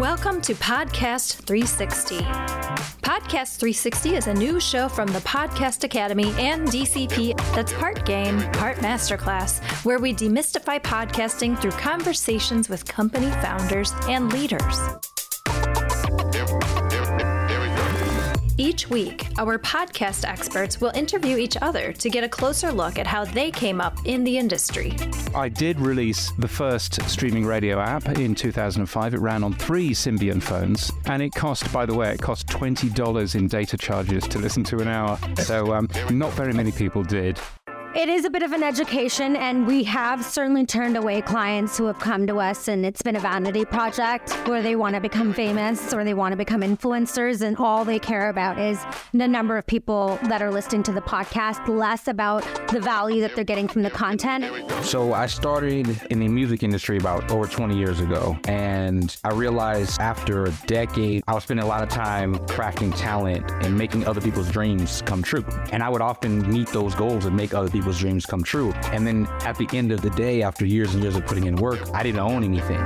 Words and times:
Welcome 0.00 0.40
to 0.40 0.54
Podcast 0.54 1.34
360. 1.44 2.16
Podcast 3.00 3.58
360 3.58 4.16
is 4.16 4.26
a 4.26 4.34
new 4.34 4.58
show 4.58 4.88
from 4.88 5.06
the 5.08 5.20
Podcast 5.20 5.84
Academy 5.84 6.32
and 6.36 6.66
DCP 6.66 7.36
that's 7.54 7.72
part 7.74 8.04
game, 8.04 8.40
part 8.54 8.78
masterclass, 8.78 9.62
where 9.84 10.00
we 10.00 10.12
demystify 10.12 10.82
podcasting 10.82 11.56
through 11.60 11.70
conversations 11.72 12.68
with 12.68 12.84
company 12.86 13.30
founders 13.30 13.92
and 14.08 14.32
leaders. 14.32 15.09
Each 18.70 18.88
week, 18.88 19.26
our 19.36 19.58
podcast 19.58 20.24
experts 20.24 20.80
will 20.80 20.92
interview 20.94 21.38
each 21.38 21.56
other 21.60 21.92
to 21.94 22.08
get 22.08 22.22
a 22.22 22.28
closer 22.28 22.70
look 22.70 23.00
at 23.00 23.06
how 23.06 23.24
they 23.24 23.50
came 23.50 23.80
up 23.80 23.98
in 24.04 24.22
the 24.22 24.38
industry. 24.38 24.96
I 25.34 25.48
did 25.48 25.80
release 25.80 26.30
the 26.38 26.46
first 26.46 27.02
streaming 27.10 27.44
radio 27.44 27.80
app 27.80 28.08
in 28.10 28.32
2005. 28.32 29.14
It 29.14 29.18
ran 29.18 29.42
on 29.42 29.54
three 29.54 29.90
Symbian 29.90 30.40
phones, 30.40 30.92
and 31.06 31.20
it 31.20 31.34
cost, 31.34 31.72
by 31.72 31.84
the 31.84 31.94
way, 31.94 32.12
it 32.12 32.22
cost 32.22 32.46
$20 32.46 33.34
in 33.34 33.48
data 33.48 33.76
charges 33.76 34.22
to 34.28 34.38
listen 34.38 34.62
to 34.62 34.78
an 34.78 34.86
hour. 34.86 35.18
So, 35.38 35.74
um, 35.74 35.88
not 36.08 36.32
very 36.34 36.52
many 36.52 36.70
people 36.70 37.02
did. 37.02 37.40
It 37.92 38.08
is 38.08 38.24
a 38.24 38.30
bit 38.30 38.44
of 38.44 38.52
an 38.52 38.62
education, 38.62 39.34
and 39.34 39.66
we 39.66 39.82
have 39.82 40.24
certainly 40.24 40.64
turned 40.64 40.96
away 40.96 41.22
clients 41.22 41.76
who 41.76 41.86
have 41.86 41.98
come 41.98 42.24
to 42.28 42.38
us, 42.38 42.68
and 42.68 42.86
it's 42.86 43.02
been 43.02 43.16
a 43.16 43.20
vanity 43.20 43.64
project 43.64 44.30
where 44.46 44.62
they 44.62 44.76
want 44.76 44.94
to 44.94 45.00
become 45.00 45.34
famous 45.34 45.92
or 45.92 46.04
they 46.04 46.14
want 46.14 46.30
to 46.30 46.36
become 46.36 46.60
influencers, 46.60 47.42
and 47.42 47.56
all 47.56 47.84
they 47.84 47.98
care 47.98 48.30
about 48.30 48.60
is 48.60 48.78
the 49.12 49.26
number 49.26 49.58
of 49.58 49.66
people 49.66 50.20
that 50.28 50.40
are 50.40 50.52
listening 50.52 50.84
to 50.84 50.92
the 50.92 51.00
podcast, 51.00 51.66
less 51.66 52.06
about 52.06 52.44
the 52.68 52.78
value 52.78 53.20
that 53.22 53.34
they're 53.34 53.42
getting 53.42 53.66
from 53.66 53.82
the 53.82 53.90
content. 53.90 54.44
So 54.84 55.12
I 55.12 55.26
started 55.26 56.00
in 56.10 56.20
the 56.20 56.28
music 56.28 56.62
industry 56.62 56.96
about 56.96 57.28
over 57.32 57.48
20 57.48 57.76
years 57.76 57.98
ago, 57.98 58.38
and 58.46 59.16
I 59.24 59.32
realized 59.32 60.00
after 60.00 60.44
a 60.44 60.52
decade, 60.68 61.24
I 61.26 61.34
was 61.34 61.42
spending 61.42 61.64
a 61.64 61.68
lot 61.68 61.82
of 61.82 61.88
time 61.88 62.36
crafting 62.46 62.96
talent 62.96 63.50
and 63.64 63.76
making 63.76 64.06
other 64.06 64.20
people's 64.20 64.48
dreams 64.52 65.02
come 65.06 65.24
true. 65.24 65.44
And 65.72 65.82
I 65.82 65.88
would 65.88 66.02
often 66.02 66.48
meet 66.48 66.68
those 66.68 66.94
goals 66.94 67.24
and 67.24 67.36
make 67.36 67.52
other 67.52 67.68
people 67.68 67.79
people's 67.80 67.98
dreams 67.98 68.26
come 68.26 68.42
true. 68.42 68.72
And 68.92 69.06
then 69.06 69.26
at 69.42 69.56
the 69.56 69.66
end 69.72 69.90
of 69.90 70.02
the 70.02 70.10
day, 70.10 70.42
after 70.42 70.66
years 70.66 70.92
and 70.92 71.02
years 71.02 71.16
of 71.16 71.24
putting 71.24 71.46
in 71.46 71.56
work, 71.56 71.80
I 71.94 72.02
didn't 72.02 72.20
own 72.20 72.44
anything. 72.44 72.78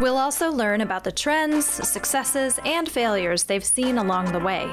We'll 0.00 0.18
also 0.18 0.50
learn 0.50 0.82
about 0.82 1.04
the 1.04 1.12
trends, 1.12 1.64
successes, 1.64 2.60
and 2.66 2.86
failures 2.86 3.44
they've 3.44 3.64
seen 3.64 3.96
along 3.96 4.32
the 4.32 4.38
way. 4.38 4.70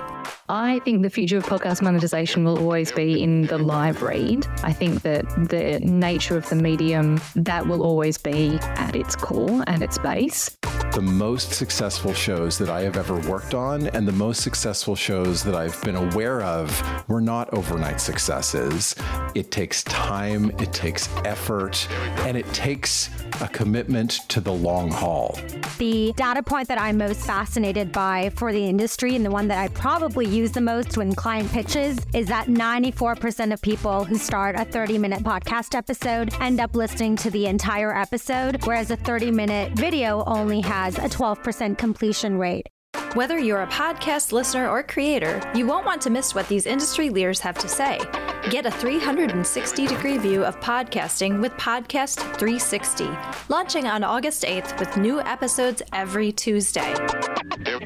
I 0.50 0.80
think 0.80 1.04
the 1.04 1.10
future 1.10 1.38
of 1.38 1.46
podcast 1.46 1.82
monetization 1.82 2.44
will 2.44 2.60
always 2.60 2.92
be 2.92 3.24
in 3.24 3.44
the 3.44 3.58
live 3.58 4.02
read. 4.02 4.46
I 4.64 4.74
think 4.74 5.04
that 5.04 5.24
the 5.50 5.80
nature 5.80 6.36
of 6.36 6.50
the 6.50 6.58
medium 6.58 7.22
that 7.38 7.66
will 7.66 7.82
always 7.82 8.18
be 8.18 8.58
at 8.62 8.98
its 8.98 9.16
core 9.16 9.64
and 9.68 9.82
its 9.82 9.98
base. 9.98 10.58
The 10.94 11.02
most 11.02 11.54
successful 11.54 12.14
shows 12.14 12.60
that 12.60 12.70
I 12.70 12.82
have 12.82 12.98
ever 12.98 13.20
worked 13.28 13.56
on 13.56 13.88
and 13.88 14.08
the 14.08 14.12
most 14.12 14.44
successful 14.44 14.96
shows 14.96 15.44
that 15.44 15.56
I've 15.56 15.82
been 15.82 15.96
aware 15.96 16.44
of 16.44 16.70
were 17.10 17.20
not 17.20 17.52
overnight 17.52 18.00
successes. 18.00 18.96
It 19.34 19.50
takes 19.50 19.82
time, 19.86 20.52
it 20.60 20.72
takes 20.72 21.10
effort, 21.26 21.88
and 22.20 22.38
it 22.38 22.46
takes 22.54 23.10
a 23.42 23.48
commitment 23.48 24.20
to 24.30 24.40
the 24.40 24.54
long 24.54 24.92
haul. 24.92 25.40
The 25.80 26.14
data 26.16 26.44
point 26.44 26.68
that 26.68 26.80
I'm 26.80 27.00
most 27.00 27.22
fascinated 27.22 27.92
by 27.92 28.30
for 28.36 28.54
the 28.54 28.64
industry 28.64 29.16
and 29.16 29.26
the 29.26 29.32
one 29.32 29.48
that 29.48 29.58
I 29.58 29.70
probably 29.70 30.28
use 30.28 30.52
the 30.52 30.62
most 30.62 30.96
when 30.96 31.16
client 31.16 31.52
pitches 31.52 31.98
is 32.14 32.28
that 32.28 32.46
94% 32.46 33.52
of 33.52 33.60
people 33.64 34.06
who 34.06 34.18
start 34.18 34.56
a 34.60 34.66
30 34.66 35.00
minute 35.00 35.24
podcast 35.24 35.74
episode 35.74 36.32
end 36.40 36.60
up 36.60 36.76
listening 36.76 37.16
to 37.16 37.32
the 37.32 37.48
entire 37.48 37.98
episode, 37.98 38.64
whereas 38.64 38.92
a 38.92 38.96
30 38.96 39.32
minute 39.32 39.72
video 39.72 40.24
only 40.26 40.62
has 40.62 40.83
a 40.90 41.10
12% 41.10 41.78
completion 41.78 42.38
rate. 42.38 42.68
Whether 43.14 43.40
you're 43.40 43.62
a 43.62 43.68
podcast 43.68 44.32
listener 44.32 44.68
or 44.68 44.84
creator, 44.84 45.42
you 45.56 45.66
won't 45.68 45.86
want 45.86 46.02
to 46.02 46.10
miss 46.10 46.36
what 46.36 46.48
these 46.48 46.66
industry 46.66 47.10
leaders 47.10 47.40
have 47.40 47.58
to 47.60 47.68
say. 47.68 48.00
Get 48.50 48.66
a 48.66 48.72
360 48.72 49.88
degree 49.88 50.18
view 50.18 50.44
of 50.44 50.60
podcasting 50.60 51.40
with 51.40 51.54
Podcast 51.54 52.18
360, 52.38 53.08
launching 53.50 53.88
on 53.88 54.04
August 54.04 54.44
8th 54.44 54.80
with 54.80 54.98
new 54.98 55.22
episodes 55.22 55.82
every 55.94 56.32
Tuesday. 56.32 56.94
Here 57.66 57.80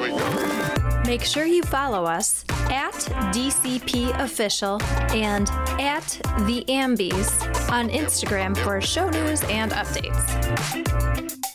we 0.00 0.10
go. 0.10 0.92
Make 1.04 1.24
sure 1.24 1.44
you 1.44 1.62
follow 1.64 2.04
us 2.04 2.44
at 2.70 2.94
DCP 3.34 4.18
Official 4.20 4.80
and 5.12 5.50
at 5.80 6.06
The 6.46 6.64
Ambies 6.68 7.42
on 7.70 7.88
Instagram 7.88 8.56
for 8.56 8.80
show 8.80 9.10
news 9.10 9.42
and 9.44 9.72
updates. 9.72 11.51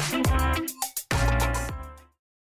Thank 0.00 0.70
you. 0.70 0.79